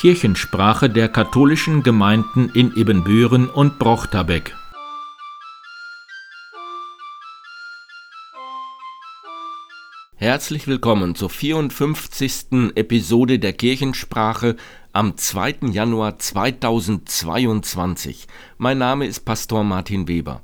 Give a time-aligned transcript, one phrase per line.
[0.00, 4.56] Kirchensprache der katholischen Gemeinden in Ibbenbüren und Brochterbeck.
[10.16, 12.72] Herzlich willkommen zur 54.
[12.76, 14.56] Episode der Kirchensprache
[14.94, 15.56] am 2.
[15.70, 18.26] Januar 2022.
[18.56, 20.40] Mein Name ist Pastor Martin Weber.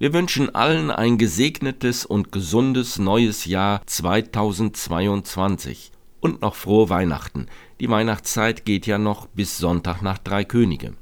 [0.00, 7.46] Wir wünschen allen ein gesegnetes und gesundes neues Jahr 2022 und noch frohe Weihnachten.
[7.80, 10.94] Die Weihnachtszeit geht ja noch bis Sonntag nach Drei Könige.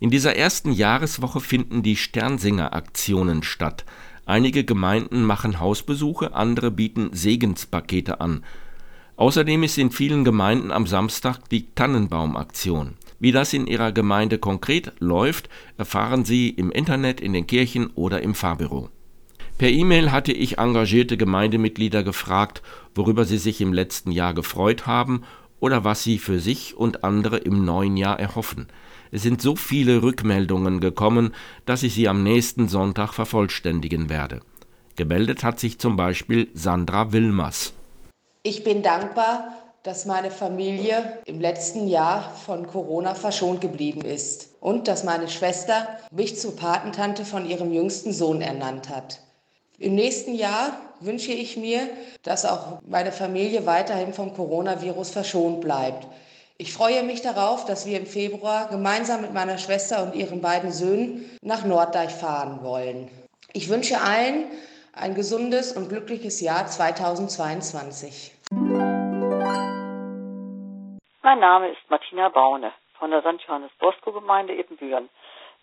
[0.00, 3.84] In dieser ersten Jahreswoche finden die Sternsinger-Aktionen statt.
[4.26, 8.44] Einige Gemeinden machen Hausbesuche, andere bieten Segenspakete an.
[9.16, 12.94] Außerdem ist in vielen Gemeinden am Samstag die Tannenbaumaktion.
[13.18, 18.22] Wie das in Ihrer Gemeinde konkret läuft, erfahren Sie im Internet, in den Kirchen oder
[18.22, 18.88] im Fahrbüro.
[19.60, 22.62] Per E-Mail hatte ich engagierte Gemeindemitglieder gefragt,
[22.94, 25.22] worüber sie sich im letzten Jahr gefreut haben
[25.60, 28.68] oder was sie für sich und andere im neuen Jahr erhoffen.
[29.10, 31.34] Es sind so viele Rückmeldungen gekommen,
[31.66, 34.40] dass ich sie am nächsten Sonntag vervollständigen werde.
[34.96, 37.74] Gemeldet hat sich zum Beispiel Sandra Wilmers.
[38.42, 39.52] Ich bin dankbar,
[39.82, 45.86] dass meine Familie im letzten Jahr von Corona verschont geblieben ist und dass meine Schwester
[46.10, 49.20] mich zur Patentante von ihrem jüngsten Sohn ernannt hat.
[49.80, 51.88] Im nächsten Jahr wünsche ich mir,
[52.22, 56.06] dass auch meine Familie weiterhin vom Coronavirus verschont bleibt.
[56.58, 60.70] Ich freue mich darauf, dass wir im Februar gemeinsam mit meiner Schwester und ihren beiden
[60.70, 63.10] Söhnen nach Norddeich fahren wollen.
[63.54, 64.44] Ich wünsche allen
[64.92, 68.34] ein gesundes und glückliches Jahr 2022.
[71.22, 73.40] Mein Name ist Martina Baune von der St.
[73.48, 75.08] Johannes Bosco Gemeinde Ebenbüren.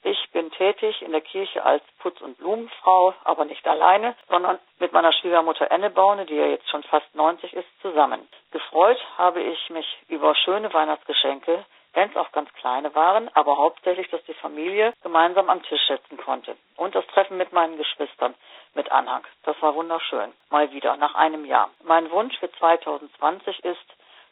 [0.04, 4.94] Ich bin tätig in der Kirche als Putz- und Blumenfrau, aber nicht alleine, sondern mit
[4.94, 8.28] meiner Schwiegermutter Anne Baune, die ja jetzt schon fast 90 ist, zusammen.
[8.52, 14.08] Gefreut habe ich mich über schöne Weihnachtsgeschenke, wenn es auch ganz kleine waren, aber hauptsächlich,
[14.10, 16.56] dass die Familie gemeinsam am Tisch sitzen konnte.
[16.76, 18.36] Und das Treffen mit meinen Geschwistern
[18.76, 19.24] mit Anhang.
[19.44, 20.32] Das war wunderschön.
[20.52, 21.72] Mal wieder, nach einem Jahr.
[21.84, 23.86] Mein Wunsch für 2020 ist,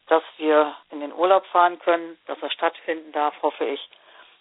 [0.08, 3.82] dass wir in den Urlaub fahren können, dass er stattfinden darf, hoffe ich,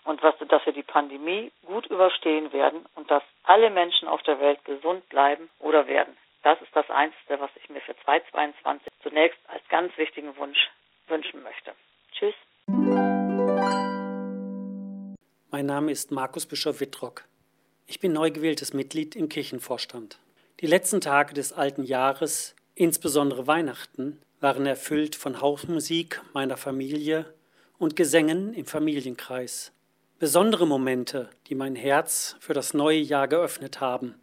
[0.05, 4.39] und was, dass wir die Pandemie gut überstehen werden und dass alle Menschen auf der
[4.41, 6.17] Welt gesund bleiben oder werden.
[6.43, 10.71] Das ist das Einzige, was ich mir für 2022 zunächst als ganz wichtigen Wunsch
[11.09, 11.73] wünschen möchte.
[12.13, 12.35] Tschüss.
[15.51, 17.25] Mein Name ist Markus Bischof Wittrock.
[17.87, 20.19] Ich bin neu gewähltes Mitglied im Kirchenvorstand.
[20.61, 27.33] Die letzten Tage des alten Jahres, insbesondere Weihnachten, waren erfüllt von Hausmusik meiner Familie
[27.79, 29.73] und Gesängen im Familienkreis.
[30.25, 34.15] Besondere Momente, die mein Herz für das neue Jahr geöffnet haben.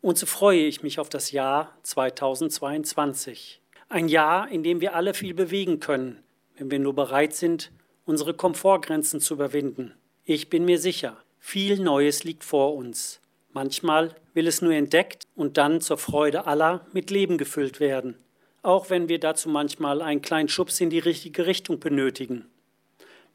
[0.00, 3.60] Und so freue ich mich auf das Jahr 2022.
[3.90, 6.22] Ein Jahr, in dem wir alle viel bewegen können,
[6.56, 7.72] wenn wir nur bereit sind,
[8.06, 9.92] unsere Komfortgrenzen zu überwinden.
[10.24, 13.20] Ich bin mir sicher, viel Neues liegt vor uns.
[13.52, 18.16] Manchmal will es nur entdeckt und dann zur Freude aller mit Leben gefüllt werden
[18.64, 22.46] auch wenn wir dazu manchmal einen kleinen Schubs in die richtige Richtung benötigen.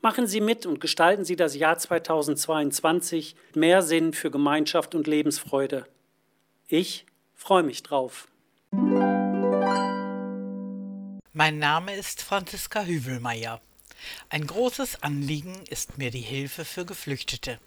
[0.02, 5.88] Machen Sie mit und gestalten Sie das Jahr 2022 mehr Sinn für Gemeinschaft und Lebensfreude.
[6.70, 7.06] Ich
[7.36, 8.30] freue mich drauf.
[11.34, 13.60] Mein Name ist Franziska Hüvelmeier.
[14.30, 17.60] Ein großes Anliegen ist mir die Hilfe für Geflüchtete.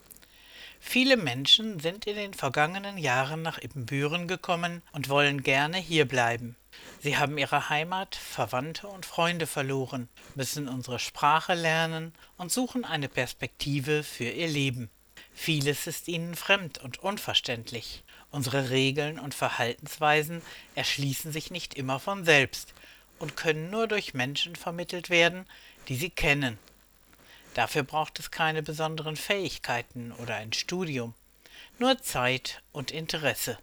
[0.84, 6.54] Viele Menschen sind in den vergangenen Jahren nach Ibbenbüren gekommen und wollen gerne hierbleiben.
[7.00, 13.09] Sie haben ihre Heimat, Verwandte und Freunde verloren, müssen unsere Sprache lernen und suchen eine
[13.09, 14.91] Perspektive für ihr Leben.
[15.32, 18.03] Vieles ist ihnen fremd und unverständlich.
[18.31, 20.42] Unsere Regeln und Verhaltensweisen
[20.75, 22.75] erschließen sich nicht immer von selbst
[23.19, 25.47] und können nur durch Menschen vermittelt werden,
[25.88, 26.59] die sie kennen.
[27.55, 31.15] Dafür braucht es keine besonderen Fähigkeiten oder ein Studium,
[31.79, 33.59] nur Zeit und Interesse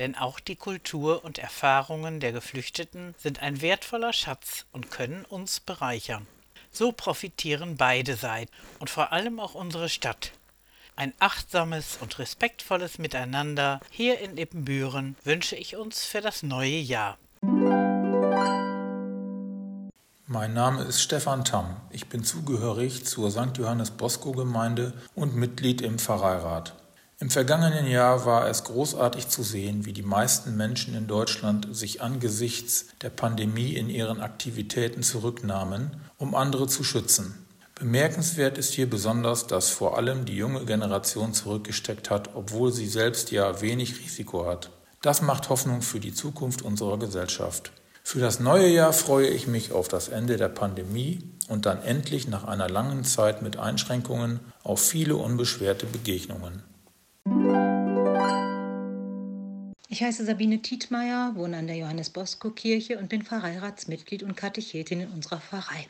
[0.00, 5.60] denn auch die Kultur und Erfahrungen der Geflüchteten sind ein wertvoller Schatz und können uns
[5.60, 6.26] bereichern.
[6.72, 10.32] So profitieren beide Seiten und vor allem auch unsere Stadt.
[10.96, 17.18] Ein achtsames und respektvolles Miteinander hier in Ippenbüren wünsche ich uns für das neue Jahr.
[20.32, 21.74] Mein Name ist Stefan Tamm.
[21.90, 23.58] Ich bin zugehörig zur St.
[23.58, 26.76] Johannes Bosco Gemeinde und Mitglied im Pfarreirat.
[27.18, 32.00] Im vergangenen Jahr war es großartig zu sehen, wie die meisten Menschen in Deutschland sich
[32.00, 37.44] angesichts der Pandemie in ihren Aktivitäten zurücknahmen, um andere zu schützen.
[37.74, 43.32] Bemerkenswert ist hier besonders, dass vor allem die junge Generation zurückgesteckt hat, obwohl sie selbst
[43.32, 44.70] ja wenig Risiko hat.
[45.02, 47.72] Das macht Hoffnung für die Zukunft unserer Gesellschaft.
[48.02, 52.28] Für das neue Jahr freue ich mich auf das Ende der Pandemie und dann endlich
[52.28, 56.62] nach einer langen Zeit mit Einschränkungen auf viele unbeschwerte Begegnungen.
[59.88, 65.00] Ich heiße Sabine Tietmeier, wohne an der Johannes Bosco Kirche und bin Pfarreiratsmitglied und Katechetin
[65.00, 65.88] in unserer Pfarrei.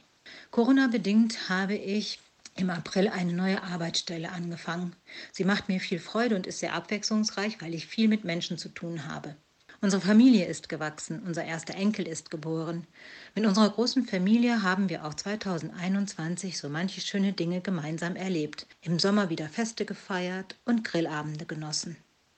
[0.50, 2.18] Corona-bedingt habe ich
[2.56, 4.96] im April eine neue Arbeitsstelle angefangen.
[5.32, 8.68] Sie macht mir viel Freude und ist sehr abwechslungsreich, weil ich viel mit Menschen zu
[8.70, 9.36] tun habe.
[9.82, 12.86] Unsere Familie ist gewachsen, unser erster Enkel ist geboren.
[13.34, 18.98] Mit unserer großen Familie haben wir auch 2021 so manche schöne Dinge gemeinsam erlebt, im
[18.98, 21.96] Sommer wieder Feste gefeiert und Grillabende genossen.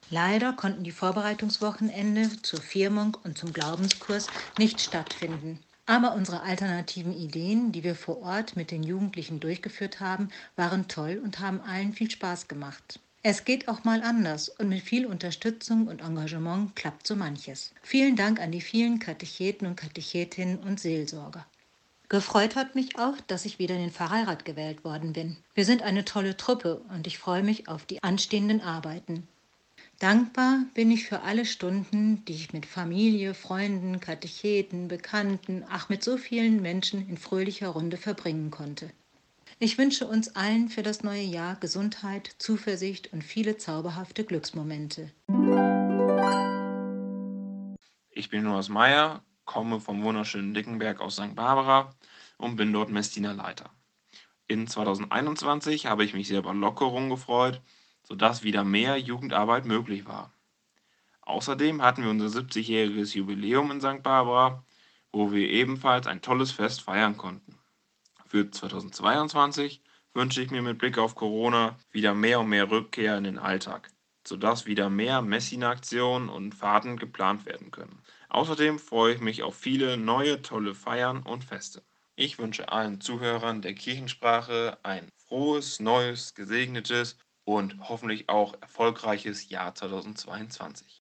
[0.08, 5.58] Leider konnten die Vorbereitungswochenende zur Firmung und zum Glaubenskurs nicht stattfinden.
[5.84, 11.20] Aber unsere alternativen Ideen, die wir vor Ort mit den Jugendlichen durchgeführt haben, waren toll
[11.22, 13.00] und haben allen viel Spaß gemacht.
[13.24, 17.72] Es geht auch mal anders und mit viel Unterstützung und Engagement klappt so manches.
[17.80, 21.46] Vielen Dank an die vielen Katecheten und Katechetinnen und Seelsorger.
[22.08, 25.36] Gefreut hat mich auch, dass ich wieder in den Pfarreirat gewählt worden bin.
[25.54, 29.28] Wir sind eine tolle Truppe und ich freue mich auf die anstehenden Arbeiten.
[30.00, 36.02] Dankbar bin ich für alle Stunden, die ich mit Familie, Freunden, Katecheten, Bekannten, ach mit
[36.02, 38.90] so vielen Menschen in fröhlicher Runde verbringen konnte.
[39.58, 45.12] Ich wünsche uns allen für das neue Jahr Gesundheit, Zuversicht und viele zauberhafte Glücksmomente.
[48.10, 51.34] Ich bin Noahs Meyer, komme vom wunderschönen Dickenberg aus St.
[51.34, 51.94] Barbara
[52.38, 53.70] und bin dort Messdienerleiter.
[54.48, 57.62] In 2021 habe ich mich sehr über Lockerung gefreut,
[58.02, 60.32] sodass wieder mehr Jugendarbeit möglich war.
[61.22, 64.02] Außerdem hatten wir unser 70-jähriges Jubiläum in St.
[64.02, 64.64] Barbara,
[65.12, 67.61] wo wir ebenfalls ein tolles Fest feiern konnten.
[68.32, 69.82] Für 2022
[70.14, 73.90] wünsche ich mir mit Blick auf Corona wieder mehr und mehr Rückkehr in den Alltag,
[74.26, 78.00] sodass wieder mehr Messina-Aktionen und Fahrten geplant werden können.
[78.30, 81.82] Außerdem freue ich mich auf viele neue tolle Feiern und Feste.
[82.16, 89.74] Ich wünsche allen Zuhörern der Kirchensprache ein frohes, neues, gesegnetes und hoffentlich auch erfolgreiches Jahr
[89.74, 91.00] 2022.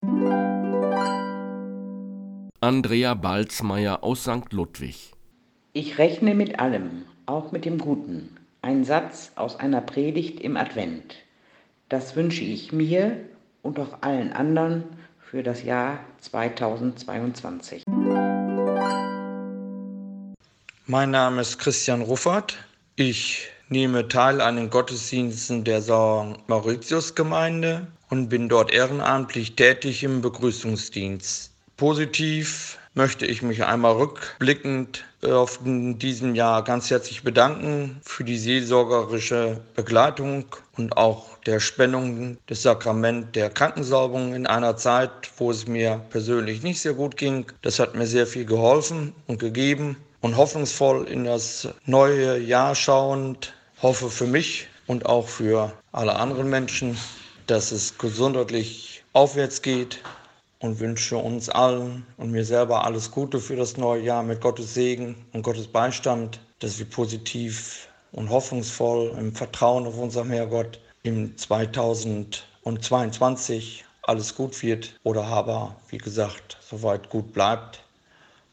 [2.60, 4.52] Andrea Balzmeier aus St.
[4.52, 5.14] Ludwig.
[5.72, 8.36] Ich rechne mit allem, auch mit dem Guten.
[8.62, 11.14] Ein Satz aus einer Predigt im Advent.
[11.88, 13.16] Das wünsche ich mir
[13.62, 14.84] und auch allen anderen
[15.20, 17.82] für das Jahr 2022.
[20.86, 22.56] Mein Name ist Christian Ruffert.
[22.96, 26.48] Ich nehme teil an den Gottesdiensten der St.
[26.48, 31.50] Mauritius-Gemeinde und bin dort ehrenamtlich tätig im Begrüßungsdienst.
[31.76, 39.60] Positiv möchte ich mich einmal rückblickend auf diesem Jahr ganz herzlich bedanken für die seelsorgerische
[39.74, 40.44] Begleitung
[40.76, 46.62] und auch der Spendung des Sakrament der Krankensalbung in einer Zeit, wo es mir persönlich
[46.62, 47.46] nicht sehr gut ging.
[47.62, 53.54] Das hat mir sehr viel geholfen und gegeben und hoffnungsvoll in das neue Jahr schauend
[53.80, 56.96] hoffe für mich und auch für alle anderen Menschen,
[57.46, 60.00] dass es gesundheitlich aufwärts geht
[60.62, 64.74] und wünsche uns allen und mir selber alles Gute für das neue Jahr mit Gottes
[64.74, 71.36] Segen und Gottes Beistand, dass wir positiv und hoffnungsvoll im Vertrauen auf unserem Herrgott im
[71.36, 77.82] 2022 alles gut wird oder aber, wie gesagt, soweit gut bleibt,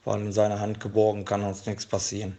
[0.03, 2.35] weil in seiner Hand geborgen kann uns nichts passieren.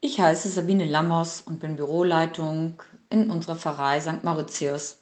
[0.00, 4.24] Ich heiße Sabine Lammers und bin Büroleitung in unserer Pfarrei St.
[4.24, 4.98] Mauritius.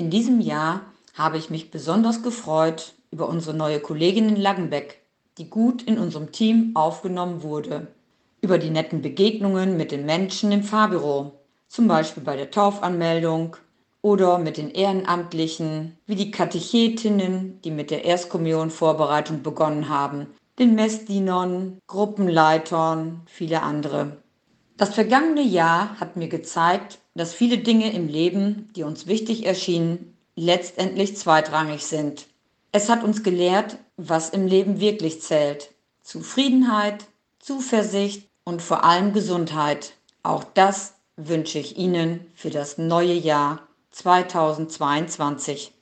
[0.00, 0.80] In diesem Jahr
[1.12, 5.02] habe ich mich besonders gefreut über unsere neue Kollegin in Langenbeck,
[5.36, 7.88] die gut in unserem Team aufgenommen wurde.
[8.40, 11.32] Über die netten Begegnungen mit den Menschen im Fahrbüro,
[11.68, 13.58] zum Beispiel bei der Taufanmeldung
[14.00, 20.28] oder mit den Ehrenamtlichen, wie die Katechetinnen, die mit der Erstkommunionvorbereitung begonnen haben,
[20.58, 24.16] den Messdienern, Gruppenleitern, viele andere.
[24.80, 30.16] Das vergangene Jahr hat mir gezeigt, dass viele Dinge im Leben, die uns wichtig erschienen,
[30.36, 32.26] letztendlich zweitrangig sind.
[32.72, 35.74] Es hat uns gelehrt, was im Leben wirklich zählt.
[36.00, 37.04] Zufriedenheit,
[37.40, 39.92] Zuversicht und vor allem Gesundheit.
[40.22, 45.74] Auch das wünsche ich Ihnen für das neue Jahr 2022.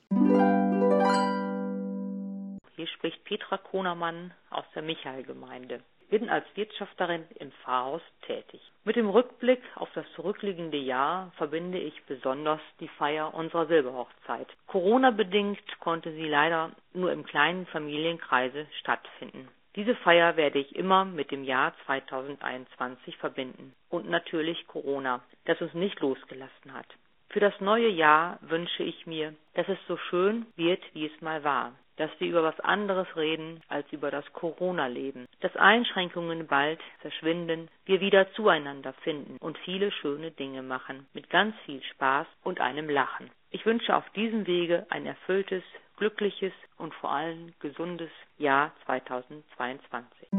[2.75, 5.79] Hier spricht Petra Konermann aus der Michaelgemeinde
[6.09, 8.61] bin als Wirtschafterin im Pfarrhaus tätig.
[8.83, 14.47] Mit dem Rückblick auf das zurückliegende Jahr verbinde ich besonders die Feier unserer Silberhochzeit.
[14.67, 19.47] Corona-bedingt konnte sie leider nur im kleinen Familienkreise stattfinden.
[19.75, 25.73] Diese Feier werde ich immer mit dem Jahr 2021 verbinden und natürlich Corona, das uns
[25.73, 26.87] nicht losgelassen hat.
[27.29, 31.43] Für das neue Jahr wünsche ich mir, dass es so schön wird, wie es mal
[31.43, 31.73] war.
[31.99, 37.99] Dass wir über was anderes reden als über das Corona-Leben, dass Einschränkungen bald verschwinden, wir
[37.99, 43.29] wieder zueinander finden und viele schöne Dinge machen, mit ganz viel Spaß und einem Lachen.
[43.51, 45.63] Ich wünsche auf diesem Wege ein erfülltes,
[45.97, 50.29] glückliches und vor allem gesundes Jahr 2022.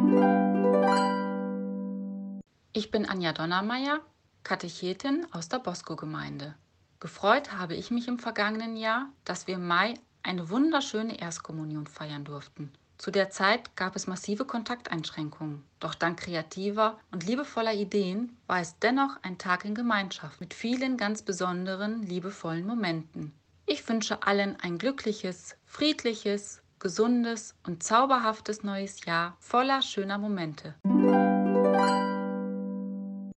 [2.73, 4.01] Ich bin Anja Donnermeier,
[4.45, 6.55] Katechetin aus der Bosco-Gemeinde.
[7.01, 12.25] Gefreut habe ich mich im vergangenen Jahr, dass wir im Mai eine wunderschöne Erstkommunion feiern
[12.25, 12.73] durften.
[12.99, 18.79] Zu der Zeit gab es massive Kontakteinschränkungen, doch dank kreativer und liebevoller Ideen war es
[18.79, 23.33] dennoch ein Tag in Gemeinschaft mit vielen ganz besonderen, liebevollen Momenten.
[23.65, 30.75] Ich wünsche allen ein glückliches, friedliches, gesundes und zauberhaftes neues Jahr voller schöner Momente.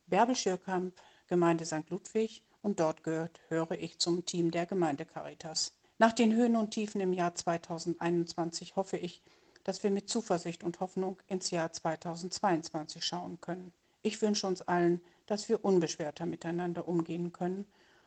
[0.07, 0.95] Bärbel Schirkamp,
[1.29, 1.89] Gemeinde St.
[1.89, 5.73] Ludwig und dort gehört, höre ich zum Team der Gemeinde Caritas.
[6.03, 9.23] Nach den Höhen und Tiefen im Jahr 2021 hoffe ich,
[9.63, 13.73] dass wir mit Zuversicht und Hoffnung ins Jahr 2022 schauen können.
[14.03, 17.67] Ich wünsche uns allen, dass wir unbeschwerter miteinander umgehen können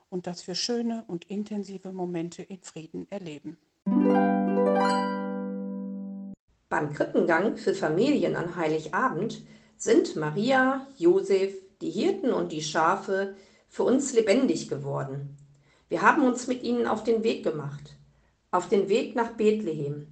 [0.10, 3.58] und dass wir schöne und intensive Momente in Frieden erleben.
[6.68, 9.42] Beim Krippengang für Familien an Heiligabend
[9.78, 13.38] sind Maria, Josef, die Hirten und die Schafe
[13.70, 15.38] für uns lebendig geworden.
[15.88, 17.96] Wir haben uns mit ihnen auf den Weg gemacht,
[18.51, 20.08] auf den Weg nach Bethlehem,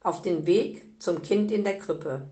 [0.00, 2.28] auf den Weg zum Kind in der Krippe.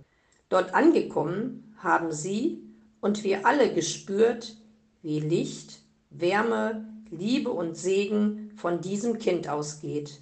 [0.48, 2.62] Dort angekommen haben sie
[3.00, 4.56] und wir alle gespürt,
[5.02, 10.20] wie Licht, Wärme, Liebe und Segen von diesem Kind ausgeht.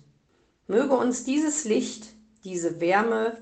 [0.66, 2.06] Möge uns dieses Licht,
[2.44, 3.36] diese Wärme,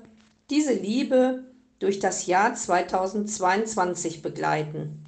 [0.49, 1.45] diese Liebe
[1.79, 5.05] durch das Jahr 2022 begleiten,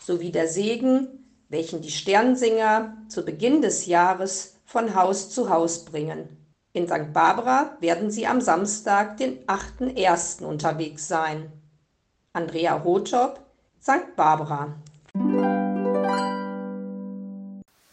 [0.00, 1.21] sowie der Segen,
[1.52, 6.34] welchen die Sternsinger zu Beginn des Jahres von Haus zu Haus bringen.
[6.72, 7.12] In St.
[7.12, 10.42] Barbara werden sie am Samstag, den 8.1.
[10.42, 11.52] unterwegs sein.
[12.32, 13.38] Andrea Hotop,
[13.82, 14.16] St.
[14.16, 14.74] Barbara.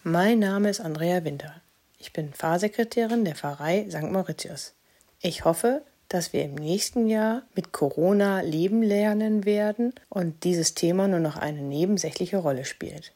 [0.04, 1.56] Mein Name ist Andrea Winter.
[1.98, 4.10] Ich bin Pfarrsekretärin der Pfarrei St.
[4.10, 4.74] Mauritius.
[5.20, 11.10] Ich hoffe, dass wir im nächsten Jahr mit Corona leben lernen werden und dieses Thema
[11.10, 13.12] nur noch eine nebensächliche Rolle spielt.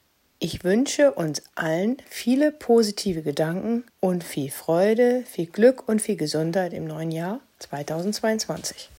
[0.46, 6.74] Ich wünsche uns allen viele positive Gedanken und viel Freude, viel Glück und viel Gesundheit
[6.74, 8.90] im neuen Jahr 2022.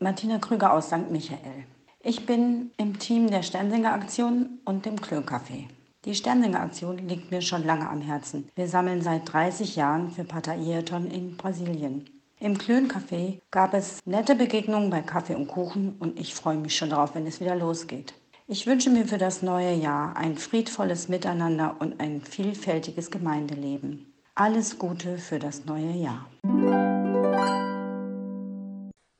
[0.00, 1.12] Martina Krüger aus St.
[1.12, 1.62] Michael.
[2.00, 5.68] Ich bin im Team der Sternsinger Aktion und dem Klöncafé.
[6.04, 8.48] Die Sternsinger-Aktion liegt mir schon lange am Herzen.
[8.56, 12.10] Wir sammeln seit 30 Jahren für Pater Ayrton in Brasilien.
[12.40, 16.90] Im Klön-Café gab es nette Begegnungen bei Kaffee und Kuchen und ich freue mich schon
[16.90, 18.14] darauf, wenn es wieder losgeht.
[18.52, 24.12] Ich wünsche mir für das neue Jahr ein friedvolles Miteinander und ein vielfältiges Gemeindeleben.
[24.34, 26.30] Alles Gute für das neue Jahr.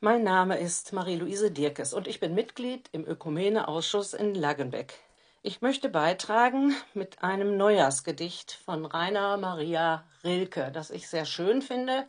[0.00, 5.00] Mein Name ist Marie-Louise Dirkes und ich bin Mitglied im Ökumene-Ausschuss in Lagenbeck.
[5.40, 12.06] Ich möchte beitragen mit einem Neujahrsgedicht von Rainer Maria Rilke, das ich sehr schön finde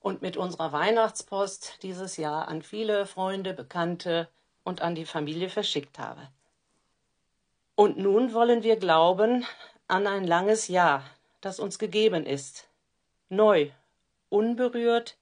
[0.00, 4.28] und mit unserer Weihnachtspost dieses Jahr an viele Freunde, Bekannte
[4.64, 6.28] und an die Familie verschickt habe.
[7.78, 9.46] Und nun wollen wir glauben
[9.86, 11.04] an ein langes Jahr,
[11.40, 12.66] das uns gegeben ist,
[13.28, 13.70] neu,
[14.30, 15.16] unberührt,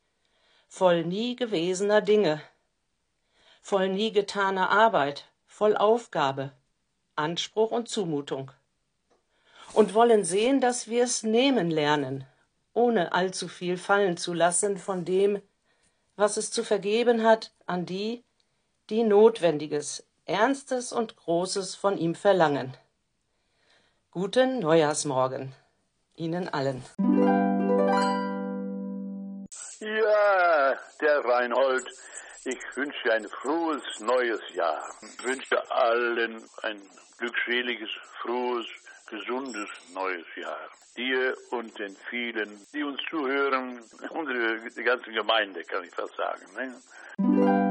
[0.67, 2.41] voll nie gewesener Dinge,
[3.61, 6.51] voll nie getaner Arbeit, voll Aufgabe,
[7.15, 8.51] Anspruch und Zumutung.
[9.75, 12.25] Und wollen sehen, dass wir es nehmen lernen,
[12.73, 15.43] ohne allzu viel fallen zu lassen von dem,
[16.17, 18.25] was es zu vergeben hat an die,
[18.89, 22.77] die Notwendiges, Ernstes und Großes von ihm verlangen.
[24.11, 25.55] Guten Neujahrsmorgen
[26.17, 26.83] Ihnen allen.
[29.81, 31.87] Ja, der Reinhold
[32.49, 34.81] ich wünsche ein frohes neues Jahr.
[35.03, 36.81] Ich wünsche allen ein
[37.19, 37.91] glückseliges,
[38.23, 38.67] frohes,
[39.11, 40.71] gesundes neues Jahr.
[40.97, 46.47] Dir und den vielen, die uns zuhören, unsere ganze Gemeinde, kann ich fast sagen.
[46.55, 47.66] Ne?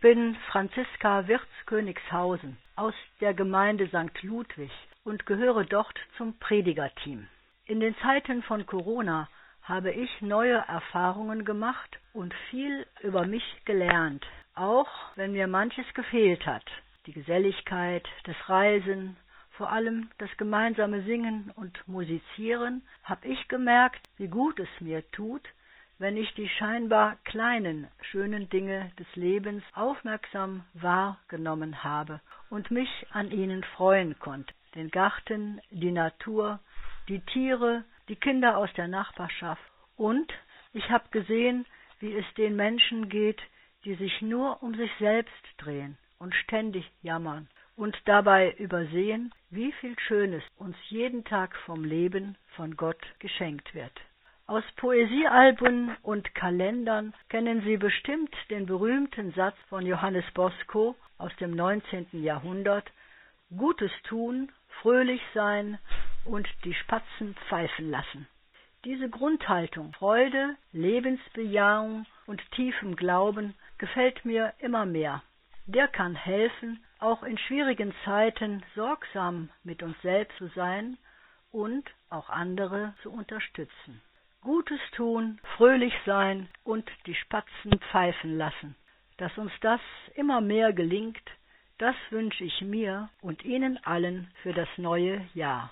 [0.00, 4.22] Bin Franziska Wirz-Königshausen aus der Gemeinde St.
[4.22, 4.70] Ludwig
[5.04, 7.28] und gehöre dort zum Predigerteam.
[7.66, 9.28] In den Zeiten von Corona
[9.62, 16.46] habe ich neue Erfahrungen gemacht und viel über mich gelernt, auch wenn mir manches gefehlt
[16.46, 16.64] hat.
[17.04, 19.18] Die Geselligkeit, das Reisen,
[19.50, 25.46] vor allem das gemeinsame Singen und Musizieren, habe ich gemerkt, wie gut es mir tut,
[26.00, 33.30] wenn ich die scheinbar kleinen, schönen Dinge des Lebens aufmerksam wahrgenommen habe und mich an
[33.30, 34.54] ihnen freuen konnte.
[34.74, 36.58] Den Garten, die Natur,
[37.08, 39.62] die Tiere, die Kinder aus der Nachbarschaft.
[39.96, 40.32] Und
[40.72, 41.66] ich habe gesehen,
[41.98, 43.42] wie es den Menschen geht,
[43.84, 49.98] die sich nur um sich selbst drehen und ständig jammern und dabei übersehen, wie viel
[49.98, 53.92] Schönes uns jeden Tag vom Leben von Gott geschenkt wird.
[54.50, 61.54] Aus Poesiealben und Kalendern kennen Sie bestimmt den berühmten Satz von Johannes Bosco aus dem
[61.54, 62.08] 19.
[62.10, 62.90] Jahrhundert
[63.56, 64.50] Gutes tun,
[64.82, 65.78] fröhlich sein
[66.24, 68.26] und die Spatzen pfeifen lassen.
[68.84, 75.22] Diese Grundhaltung Freude, Lebensbejahung und tiefem Glauben gefällt mir immer mehr.
[75.66, 80.98] Der kann helfen, auch in schwierigen Zeiten sorgsam mit uns selbst zu sein
[81.52, 84.02] und auch andere zu unterstützen.
[84.42, 88.74] Gutes tun, fröhlich sein und die Spatzen pfeifen lassen.
[89.18, 89.80] Dass uns das
[90.14, 91.22] immer mehr gelingt,
[91.76, 95.70] das wünsche ich mir und Ihnen allen für das neue Jahr.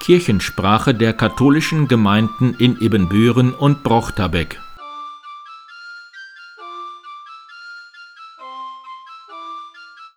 [0.00, 4.60] Kirchensprache der katholischen Gemeinden in Ebenbüren und Brochterbeck